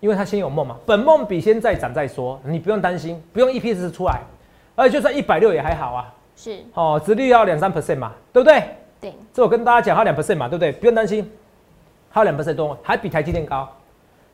[0.00, 4.20] 因为他先有梦嘛，本梦比先再涨再说，你不用担心，不用 EPS 出来，
[4.74, 6.12] 而且就算一百六也还好啊。
[6.34, 8.64] 是哦，殖率要两三 percent 嘛，对不对？
[9.00, 9.14] 对。
[9.32, 10.72] 这我跟大家讲，它两 percent 嘛，对不对？
[10.72, 11.30] 不用担心，
[12.12, 13.68] 它两 percent 多，还比台积电高。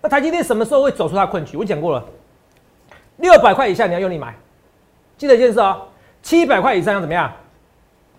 [0.01, 1.57] 那台积电什么时候会走出它困局？
[1.57, 2.05] 我讲过了，
[3.17, 4.35] 六百块以下你要用力买，
[5.17, 5.83] 记得一件事哦，
[6.23, 7.33] 七百块以上要怎么样？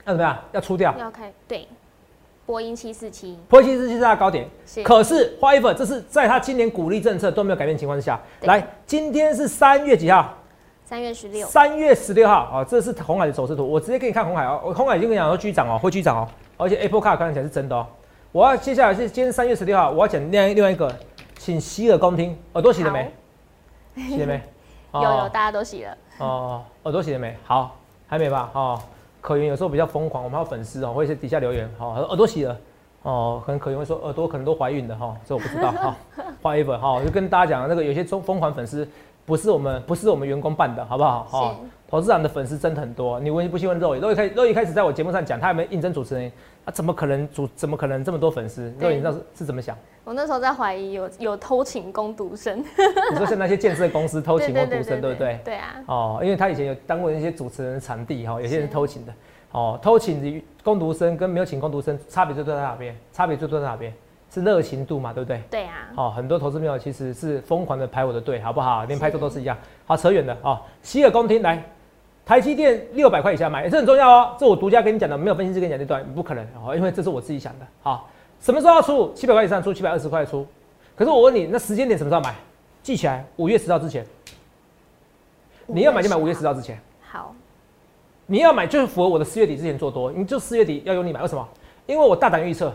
[0.06, 0.38] 要怎么样？
[0.52, 0.96] 要出掉。
[0.98, 1.68] 要开对。
[2.46, 4.50] 波音七四七，波音七四七是它高点，
[4.84, 10.34] 可是 however，这是在它今年鼓励政策都没有改变情况下，来，今天是三月几号？
[10.84, 11.46] 三月十六。
[11.46, 17.86] 三月十六号啊，这是红海的走势图，我直接给你看红海哦，我红海已经跟你讲说继续涨哦，会继续涨哦，而且 Apple Car 看起来是真的哦。
[18.32, 20.94] 我要接下来是今天三月十六号，我要讲另另外一个，
[21.40, 23.12] 请洗耳恭听，耳朵洗了没？
[23.96, 24.40] 洗了没？
[24.94, 25.98] 有有，大家都洗了。
[26.20, 27.36] 哦，耳朵洗了没？
[27.44, 27.76] 好，
[28.08, 28.52] 还没吧？
[28.54, 28.80] 哦。
[29.20, 32.56] 可云有时候比较疯狂，我们有粉丝哦，会在底下留言，好，耳朵洗了，
[33.02, 35.96] 哦，可能可云会说耳朵可能都怀孕的哈，这我不知道哈，
[36.42, 38.88] 画一本哈，就跟大家讲那个有些疯疯狂粉丝
[39.26, 41.24] 不是我们不是我们员工办的，好不好？
[41.28, 41.56] 好，
[41.90, 46.32] 投资长的粉丝真的很多，你问不信问肉肉一开肉一开始在我节目上讲，他有没有应征主持人，
[46.64, 48.72] 他怎么可能主怎么可能这么多粉丝？
[48.80, 49.76] 肉你知道是是怎么想？
[50.04, 52.60] 我那时候在怀疑有有偷情攻读生，
[53.12, 55.40] 你说像那些建设公司偷情攻读生，对 不对？
[55.44, 55.76] 对啊。
[55.88, 59.14] 哦，因为他以前有当过那些主持人的场地哈，有些人偷情的。
[59.52, 62.96] 哦，偷请攻读生跟没有请攻读生差别最多在哪边？
[63.12, 63.92] 差别最多在哪边？
[64.32, 65.42] 是热情度嘛，对不对？
[65.50, 65.90] 对啊。
[65.96, 68.84] 哦，很多投资朋友其实是疯狂的排我的队，好不好？
[68.86, 69.58] 连拍照都是一样。
[69.88, 70.60] 好，扯远了哦。
[70.84, 71.64] 洗耳恭听来，
[72.30, 74.36] 台积电六百块以下买，这很重要哦。
[74.38, 77.66] 这我独家跟你讲的，没有分析师跟你讲这段，不可能哦，因为这是我自己想的。
[77.82, 78.08] 好。
[78.40, 79.12] 什么时候要出？
[79.16, 80.46] 七百块以上出，七百二十块出。
[80.96, 82.36] 可是我问你，那时间点什么时候买？
[82.84, 84.06] 记起来，五月十号之前。
[85.66, 86.80] 你要买就买五月十号之前。
[87.02, 87.34] 好。
[88.28, 91.24] 你要买就是符合我的四月底之前做多，你就四月底要用力买。
[91.24, 91.44] 为什么？
[91.88, 92.72] 因为我大胆预测，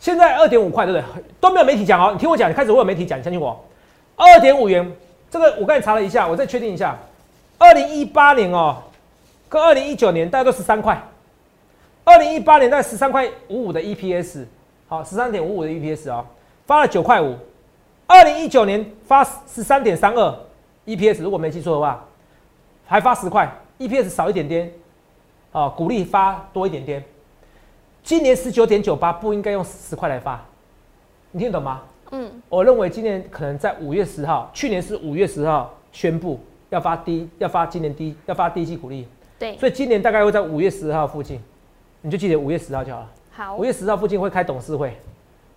[0.00, 1.22] 现在二点五块，对不对？
[1.40, 2.10] 都没有媒体讲哦。
[2.12, 3.64] 你听我讲，你开始会有媒体讲，你相信我。
[4.16, 4.92] 二点五元，
[5.30, 6.98] 这个我刚才查了一下，我再确定一下。
[7.58, 8.82] 二零一八年哦，
[9.48, 11.00] 跟二零一九年大概都十三块。
[12.04, 14.44] 二零一八年在十三块五五的 EPS，
[14.88, 16.24] 好，十三点五五的 EPS 哦，
[16.66, 17.36] 发了九块五。
[18.06, 20.38] 二零一九年发十三点三二
[20.84, 22.04] EPS，如果没记错的话，
[22.86, 24.70] 还发十块，EPS 少一点点，
[25.52, 27.02] 啊，鼓励发多一点点。
[28.02, 30.44] 今年十九点九八不应该用十块来发，
[31.30, 31.80] 你听懂吗？
[32.10, 36.38] 嗯，我认为今年可能在五月十号，去年是五月十号宣布
[36.74, 39.06] 要发低，要发今年低，要发第一季股利，
[39.38, 41.40] 对，所以今年大概会在五月十号附近。
[42.02, 43.10] 你就记得五月十号就好了。
[43.30, 44.94] 好，五月十号附近会开董事会，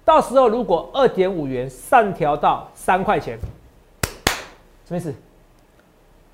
[0.06, 3.38] 到时候如果二点五元上调到三块钱，
[4.86, 5.14] 什么意思？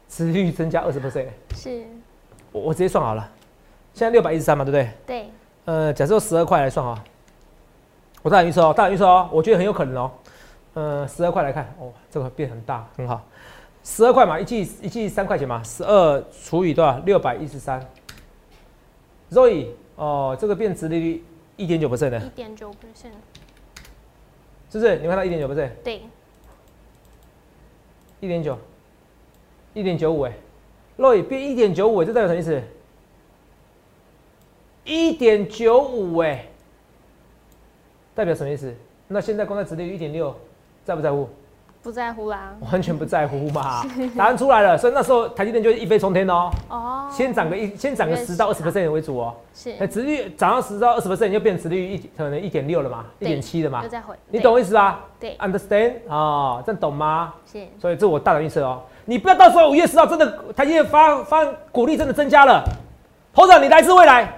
[0.10, 1.28] 持续增加二十 percent。
[1.56, 1.84] 是。
[2.52, 3.28] 我我直接算好了，
[3.94, 4.90] 现在六百一十三嘛，对不对？
[5.08, 5.30] 对。
[5.66, 7.04] 呃，假设十二块来算啊，
[8.22, 10.12] 我大胆预测哦，大胆预测哦，我觉得很有可能哦。
[10.76, 13.22] 呃，十二块来看，哦，这个变很大，很好。
[13.84, 16.98] 十二块嘛，一季一季三块钱嘛，十二除以多少？
[17.00, 17.86] 六百一十三。
[19.30, 19.76] 所以。
[19.96, 21.24] 哦，这个变值利率
[21.56, 23.12] 一点九 percent 的，一点九 percent，
[24.72, 24.98] 是不是？
[24.98, 25.70] 你看到一点九 percent？
[25.84, 26.02] 对，
[28.20, 28.58] 一点九，
[29.76, 30.34] 一点九五哎
[30.98, 32.60] ，Roy 变一点九五，这代表什么意思？
[34.84, 36.48] 一点九五哎，
[38.16, 38.74] 代表什么意思？
[39.08, 40.36] 那现在公债值利率一点六，
[40.84, 41.30] 在不在乎？
[41.84, 43.84] 不在乎啦，完全不在乎嘛。
[44.18, 46.50] 答案出来了，所以那时候台积电就是一飞冲天哦。
[46.70, 47.10] 哦。
[47.12, 49.36] 先涨个一，先涨个十到二十 percent 为主哦。
[49.54, 49.76] 是。
[49.78, 53.84] 那殖率涨到十到二十 percent，就变殖率一可能一点六了嘛，一点七了嘛。
[53.84, 54.16] 又再回。
[54.30, 55.02] 你懂我意思啊？
[55.20, 55.36] 对。
[55.38, 56.64] Understand 啊？
[56.66, 57.34] 这样懂吗？
[57.52, 57.60] 是。
[57.82, 58.82] 所以这我大胆预测哦。
[59.04, 62.64] 你不要到时候五月十号真的台积电发发股利真的增加了，
[63.34, 64.34] 头长你来自未来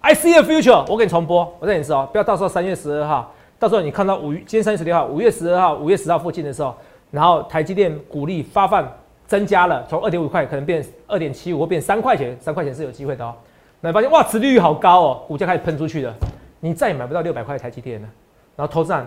[0.00, 6.74] ，I see the future，我给你重播，我再跟你说哦，不要到时候三月十二号，到时候你看到五月今天三月十六号，五月十二号、五月十号附近的时候，
[7.10, 8.86] 然后台积电股利发放
[9.26, 13.34] 增加了，从二点五块可能变二点七五或变三块钱，三块钱是有机会的哦。
[13.80, 16.14] 那你发现哇，殖利率好高哦，股价开始喷出去了，
[16.60, 18.08] 你再也买不到六百块台积电了。
[18.56, 19.06] 然后投资人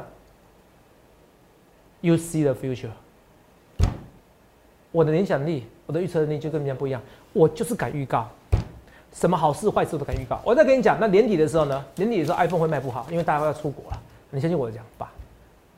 [2.02, 2.92] ，You see the future。
[4.92, 7.02] 我的联想力，我的预测能力就跟人家不一样，
[7.34, 8.28] 我就是敢预告，
[9.14, 10.40] 什么好事坏事都敢预告。
[10.44, 15.10] 我再跟你讲，那年底的时候呢，年底的时候 iPhone 会卖不好，因为大家都要出国了，你相信我的讲法。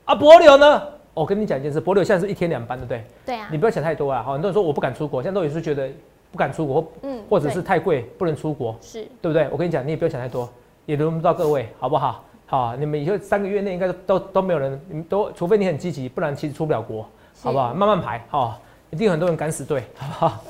[0.05, 0.81] 啊，博流呢？
[1.13, 3.03] 我跟你讲一件事，博流现在是一天两班，对不对？
[3.25, 3.47] 对啊。
[3.51, 5.89] 你不要想太多啊，好，很多人说我不敢出国，现在都也是觉得
[6.31, 9.47] 不敢出国，嗯，或者是太贵不能出国，是对不对？
[9.51, 10.49] 我跟你讲，你也不要想太多，
[10.85, 12.23] 也轮不到各位，好不好？
[12.45, 17.07] 好，你们以后三个月内应该都都没有人，你们都除非你很积极，不然其实出不了国，
[17.41, 17.73] 好不好？
[17.73, 18.59] 慢慢排，好。
[18.91, 20.43] 一定很多人敢死队，好不好？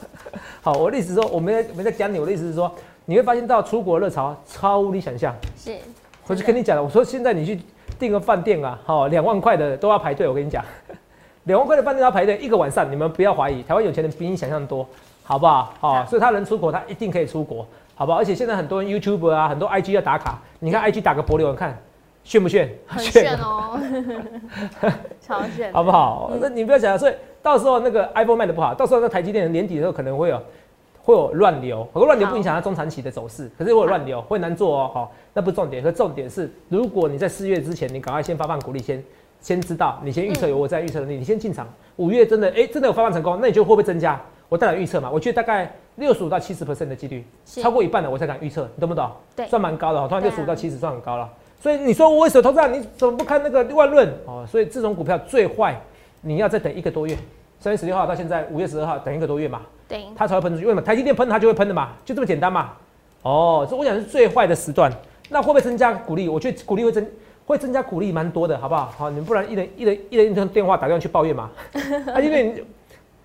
[0.62, 2.70] 好，我的意思是说，我没在没在讲你，我的意思是说，
[3.06, 5.34] 你会发现到出国热潮超乎你想象。
[5.56, 5.78] 是，
[6.28, 7.62] 我就跟你讲了，我说现在你去
[8.00, 10.28] 订个饭店啊，好，两万块的都要排队。
[10.28, 10.64] 我跟你讲，
[11.46, 14.88] 两万块的饭店要排队一个晚上，你们不要怀疑，台湾有钱人比你想象多，
[15.24, 15.74] 好不好？
[15.80, 18.18] 好，所以他能出国，他一定可以出国，好不好？
[18.20, 21.78] 而且现在很多人 YouTube 啊，很多 IG 要打卡，你看 IG 打个博流，你看
[22.24, 22.70] 炫不炫？
[22.88, 23.80] 很炫哦，
[25.22, 26.32] 超炫，好不好？
[26.40, 27.14] 那你不要想，所以。
[27.44, 30.42] 到时候那个 iPhone 卖的不好，到时候那台积电年底的时候可能会有
[31.04, 34.92] 会有乱流，可乱流不影响它中长期的走势，可是会有乱流，会难做哦。
[34.94, 39.04] 好，那不是重点，可重点是，如果你在四月之前，你赶快先发放股利，先
[39.42, 41.68] 先知道，你先预测有我在预测能力，你先进场。
[41.98, 44.20] 五月真的哎，真的有发放成功，那你就会不会增加？
[44.48, 49.12] 我带来预测嘛，我觉得大概六十五到七十 percent 的几率，超过一半的我才敢预测，你懂不懂？
[49.36, 51.30] 对，算蛮高的，突然六十五到七十算很高了。
[51.60, 54.46] 所以你说我为什么投资你怎么不看那个万润哦？
[54.48, 55.80] 所以这种股票最坏，
[56.22, 57.18] 你要再等一个多月。
[57.60, 60.66] 三月十六号到现在五月十二号，等一个多月嘛，对，它才会喷出去。
[60.66, 60.82] 为什么？
[60.82, 62.72] 台积电喷它就会喷的嘛，就这么简单嘛。
[63.22, 64.92] 哦，这我想是最坏的时段。
[65.30, 66.28] 那会不会增加股利？
[66.28, 67.08] 我觉得股利会增，
[67.46, 68.94] 会增加股利蛮多的，好不好？
[68.98, 71.50] 好，你们不然一人一人一人一通电话打电话去抱怨嘛。
[72.14, 72.64] 啊，因为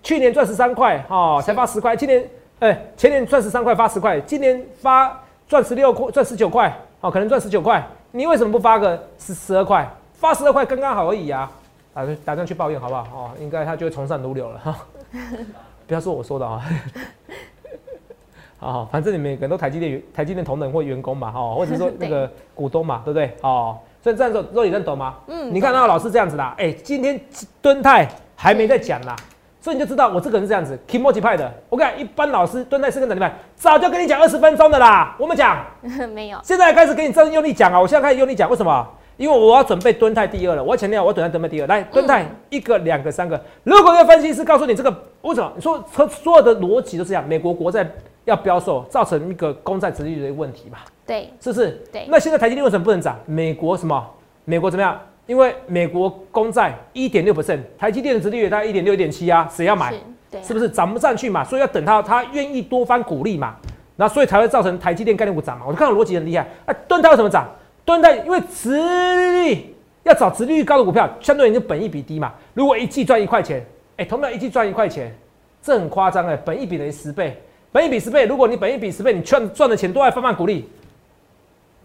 [0.02, 1.96] 去年赚十三块，哦，才发十块。
[1.96, 2.24] 今年，
[2.60, 7.84] 哎，前年赚十三块发十块，今年发赚十六块，赚十九块，哦，可能赚十九块。
[8.12, 9.86] 你为什么不发个十十二块？
[10.14, 11.50] 发十二块刚刚好而已啊。
[11.92, 13.02] 打打算去抱怨好不好？
[13.12, 14.76] 哦，应该他就会从善如流了哈。
[15.88, 16.62] 不要说我说的啊。
[18.60, 23.32] 好，反正你们每个人都台积电台积电同仁或员工嘛，哈，或者说那个 股东嘛，对不对？
[23.40, 25.14] 哦，所以这样子，若你认懂吗？
[25.28, 25.52] 嗯。
[25.54, 27.18] 你看那个老师这样子啦，哎，今天
[27.62, 29.14] 敦泰还没在讲啦，
[29.60, 31.50] 所以你就知道我这个人是这样子 k i m o j i 派的。
[31.70, 35.14] 我讲一般老师敦泰是跟哪里派，早就跟你讲二十分钟的啦。
[35.20, 35.64] 我们讲
[36.12, 37.80] 没有，现在开始给你正用力讲啊！
[37.80, 38.88] 我现在开始用力讲，为什么？
[39.18, 41.66] 因为我要准备蹲泰第二了，我要强调我等下准备第二。
[41.66, 43.38] 来，蹲泰一个、两个、三个。
[43.64, 44.90] 如果有分析师告诉你这个
[45.22, 45.52] 为什么？
[45.56, 47.86] 你说所所有的逻辑都是这样，美国国债
[48.24, 50.78] 要标售，造成一个公债殖利率的问题嘛？
[51.04, 51.82] 对，是不是？
[51.92, 52.06] 对。
[52.08, 53.18] 那现在台积电为什么不能涨？
[53.26, 54.02] 美国什么？
[54.44, 54.98] 美国怎么样？
[55.26, 59.92] 因为美国公债一点六 percent，台积电的殖利率大概一点六、一点七啊，谁要买？
[60.30, 61.42] 对，是不是涨不上去嘛？
[61.42, 63.56] 所以要等它，它愿意多番鼓励嘛，
[63.96, 65.64] 那所以才会造成台积电概念股涨嘛。
[65.66, 66.46] 我就看到逻辑很厉害。
[66.66, 67.48] 哎，蹲泰为什么涨？
[67.88, 69.74] 蹲在因为殖利率。
[70.04, 72.32] 要找殖利率高的股票，相对于就本益比低嘛。
[72.54, 73.62] 如果一季赚一块钱，
[73.98, 75.14] 哎，同样一季赚一块钱，
[75.62, 76.34] 这很夸张哎。
[76.34, 77.38] 本益比等于十倍，
[77.70, 80.66] 本益比十倍，如果你本益比十倍，你赚赚的钱都在放放股利，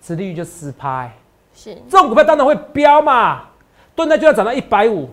[0.01, 1.11] 殖利率就十拍。
[1.53, 3.43] 是这种股票当然会飙嘛。
[3.93, 5.09] 蹲在就要涨到一百五，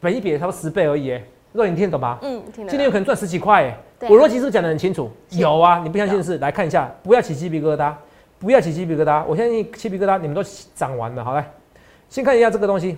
[0.00, 1.18] 本一比差不多十倍而已。
[1.52, 2.18] 若你听得懂吗？
[2.22, 2.70] 嗯，听得。
[2.70, 3.76] 今天有可能赚十几块哎。
[4.08, 5.10] 我逻辑是不是讲的很清楚？
[5.30, 7.92] 有啊，你不相信的是来看一下，不要起鸡皮疙瘩，
[8.44, 9.24] 不要起鸡皮疙瘩。
[9.26, 10.42] 我相信鸡皮疙瘩你们都
[10.74, 11.44] 涨完了，好来。
[12.08, 12.96] 先看一下这个东西，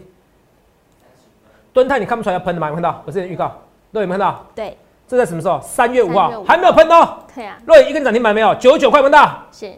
[1.72, 2.68] 蹲泰你看不出来要喷的吗？
[2.68, 3.02] 有看到？
[3.06, 3.52] 我之前预告，
[3.92, 4.44] 若有没看到？
[4.54, 4.76] 对，
[5.08, 5.60] 这在什么时候？
[5.62, 7.18] 三月五号还没有喷哦。
[7.34, 7.58] 对啊。
[7.64, 8.54] 若有一根涨停板没有？
[8.56, 9.42] 九十九块喷到。
[9.52, 9.70] 是。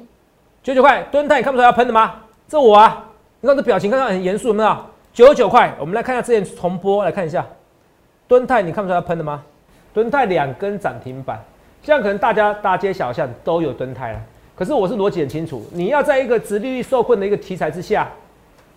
[0.63, 2.15] 九十九块，蹲泰你看不出来要喷的吗？
[2.49, 3.05] 这我啊，
[3.41, 4.77] 你看这表情，看到很严肃，有没有？
[5.13, 7.47] 九十九块，我们来看一下之前重播，来看一下，
[8.27, 9.43] 蹲泰你看不出来要喷的吗？
[9.93, 11.43] 蹲泰两根涨停板，
[11.83, 14.21] 现在可能大家大街小巷都有蹲泰了，
[14.59, 18.11] 可是我是逻辑很清楚，你要在一个直利率受困的一个题材之下。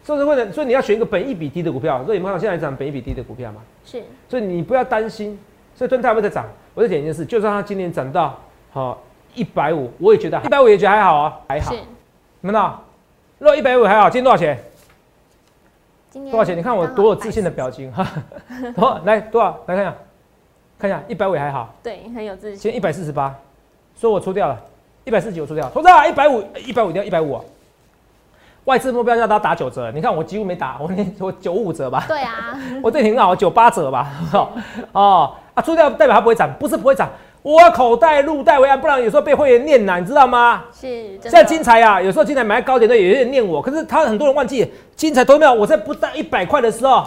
[0.04, 2.04] 所以，为了，所以你要选一个本益比低的股票。
[2.06, 3.62] 所以你们看，现在涨本益比低的股票嘛？
[3.84, 4.04] 是。
[4.30, 5.40] 所以你不要担心。
[5.76, 6.46] 所以敦泰会在涨。
[6.76, 8.40] 我再讲一件事，就算它今年涨到
[8.72, 9.02] 好
[9.34, 11.72] 一百五，我也觉得一百五也觉得还好啊，还好。
[11.72, 11.80] 是。
[12.42, 12.80] 你们呢？
[13.40, 14.60] 若一百五还好，今天多少钱？
[16.14, 16.56] 多少钱？
[16.56, 18.08] 你看我多有自信的表情哈。
[18.76, 19.60] 多，来多少？
[19.66, 19.96] 来看一下，
[20.78, 21.74] 看一下一百五还好。
[21.82, 22.58] 对，很有自信。
[22.58, 23.36] 今天一百四十八，
[23.96, 24.60] 说我出掉了，
[25.04, 25.70] 一百四十九出掉。
[25.74, 27.40] 投资啊，一百五，一百五掉一百五。
[28.66, 32.06] 外资目标要他打九折，你看我几乎没打，我我九五折吧。
[32.08, 34.08] 对啊， 我这挺好，九八折吧。
[34.92, 37.10] 哦啊，出掉代表它不会涨，不是不会涨。
[37.42, 40.62] 我口袋入袋为安，不然有时候被会员念难，你知道吗？
[40.72, 41.20] 是。
[41.20, 45.52] 现在金财啊，有时候金财买高点的也有点念我，可是他很多人忘记金财，同没有？
[45.52, 47.04] 我在不到一百块的时候，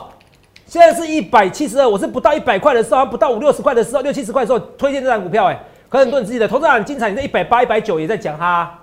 [0.67, 5.61] 现在是一百七十二，我是不到一百块的时候，不到五六十块的时候，六七十块的时候推荐这张股票，哎，
[5.95, 8.81] 可很多人记得，投资人精彩你在一百八、一百九也在讲哈，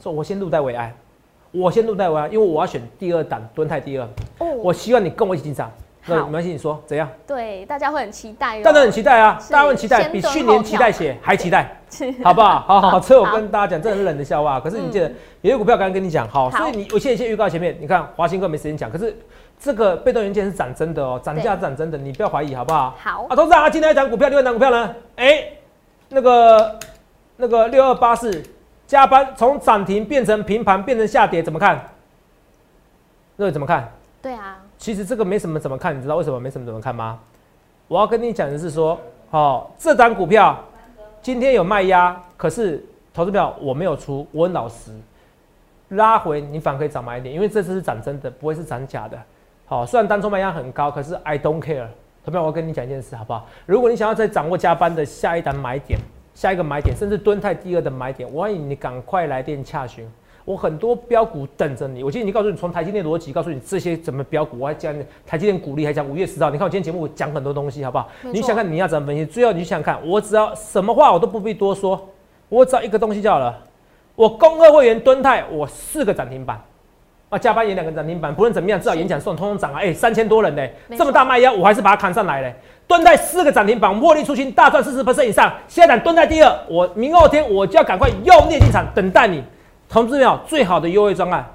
[0.00, 0.94] 说我先入袋为安，
[1.50, 5.68] 我先入袋为安，因为我要选第二档蹲太第二，哦，我希望你跟我一起进场。
[6.06, 7.08] 那没关系，你说怎样？
[7.26, 8.62] 对，大家会很期待。
[8.62, 9.38] 大家很期待啊！
[9.50, 11.76] 大家很期待，比去年期待写还期待，
[12.24, 12.60] 好不好？
[12.60, 14.58] 好好好，这我跟大家讲，这很冷的笑话。
[14.60, 15.12] 可是你记得，
[15.42, 19.14] 有些股票刚刚跟你讲，好，所以你我现在先预告前面，你看华兴哥没时间讲，可是
[19.58, 22.94] 这个被动元件是涨真的哦，涨价涨真的，你不要怀疑，好不好？
[22.98, 24.94] 好啊，董事长，今天要讲股票，另外档股票呢？
[25.16, 25.44] 哎，
[26.10, 26.78] 那个
[27.36, 28.42] 那个六二八四
[28.86, 31.80] 加班，从涨停变成平盘，变成下跌，怎么看？
[33.36, 33.90] 那位怎么看？
[34.20, 34.58] 对啊。
[34.76, 37.18] 其实这个没什么怎么看，你知道为什么没什么怎么看吗？
[37.86, 40.58] 我要跟你讲的是说，哦，这张股票
[41.22, 44.92] 今天有卖压，可是投资票我没有出，我很老实，
[45.90, 49.16] 拉回你反而可以涨买一点，因为这次是涨真的，不会是涨假的。
[49.66, 51.86] 好，虽然当初卖压很高，可是 I don't care。
[52.24, 53.46] 投资票，我要跟你讲一件事，好不好？
[53.66, 55.98] 如果你想要再掌握加班的下一单买点，
[56.34, 60.08] 下一个买点，甚至蹲泰第二的买点，我欢迎你赶快来电洽询。
[60.44, 64.92] 我很多标股等着你，我今天已经告诉你，从台积电逻辑告诉你这些怎么标股，我还讲
[65.26, 66.50] 台积电鼓励，还讲五月十号。
[66.50, 68.08] 你看我今天节目讲很多东西，好不好？
[68.32, 69.24] 你想看你要怎么分析？
[69.24, 72.08] 最后你想想看，我只要什么话我都不必多说，
[72.48, 73.56] 我只要一个东西就好了。
[74.16, 76.60] 我恭贺会员蹲泰，我四个涨停板
[77.30, 79.78] 啊，加班演两个涨停板，不论怎么样，至少演讲送通通涨啊！
[79.80, 80.66] 哎，三千多人呢，
[80.98, 82.52] 这么大卖压，我还是把它扛上来嘞。
[82.88, 85.52] 蹲在四个涨停板，获利出清，大赚四十 percent 以上。
[85.68, 89.44] 现在蹲在第二，我明后天我就要赶快用力进场，等待你。
[89.88, 91.48] 同志们，最好的优惠专案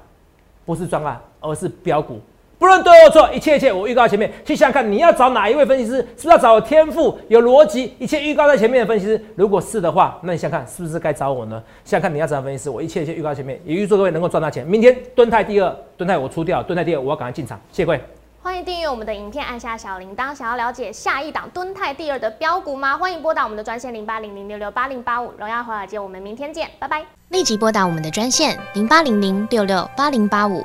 [0.64, 2.22] 不是专案，而是标股。
[2.58, 4.32] 不论对或错，一切一切，我预告前面。
[4.44, 5.96] 去想想看，你要找哪一位分析师？
[5.96, 9.22] 是不是要找有天赋、有逻辑、一切预告在前面的分析师？
[9.34, 11.62] 如果是的话，那你想看是不是该找我呢？
[11.84, 14.66] 想想看，你要找分析师，我一切一切预告前面，也预祝各位能够赚大钱。
[14.66, 17.60] 明天蹲泰第二，蹲泰我出掉，蹲泰第二，我要赶快进场。
[17.70, 18.00] 谢谢各位。
[18.42, 20.32] 欢迎订阅我们的影片，按下小铃铛。
[20.34, 22.96] 想要了解下一档蹲泰第二的标股吗？
[22.96, 25.32] 欢迎拨打我们的专线零八零零六六八零八五。
[25.36, 27.04] 荣耀华尔街，我们明天见，拜拜。
[27.30, 30.64] 立即拨打我们的专线零八零零六六八零八五